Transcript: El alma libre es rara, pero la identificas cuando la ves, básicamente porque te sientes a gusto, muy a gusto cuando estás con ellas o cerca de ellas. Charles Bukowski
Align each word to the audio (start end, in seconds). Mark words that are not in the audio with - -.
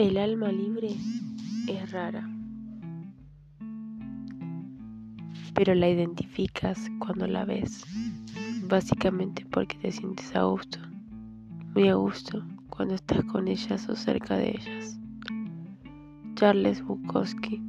El 0.00 0.16
alma 0.16 0.50
libre 0.50 0.96
es 1.68 1.92
rara, 1.92 2.26
pero 5.52 5.74
la 5.74 5.90
identificas 5.90 6.90
cuando 6.98 7.26
la 7.26 7.44
ves, 7.44 7.84
básicamente 8.62 9.44
porque 9.50 9.76
te 9.76 9.92
sientes 9.92 10.34
a 10.34 10.44
gusto, 10.44 10.78
muy 11.74 11.88
a 11.88 11.96
gusto 11.96 12.42
cuando 12.70 12.94
estás 12.94 13.22
con 13.24 13.46
ellas 13.46 13.90
o 13.90 13.94
cerca 13.94 14.38
de 14.38 14.52
ellas. 14.52 14.98
Charles 16.34 16.82
Bukowski 16.82 17.62